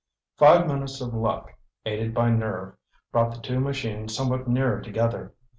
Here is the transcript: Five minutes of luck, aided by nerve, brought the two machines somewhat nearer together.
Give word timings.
Five 0.35 0.65
minutes 0.67 0.99
of 1.01 1.13
luck, 1.13 1.53
aided 1.85 2.11
by 2.15 2.31
nerve, 2.31 2.73
brought 3.11 3.35
the 3.35 3.39
two 3.43 3.59
machines 3.59 4.15
somewhat 4.17 4.47
nearer 4.47 4.81
together. 4.81 5.35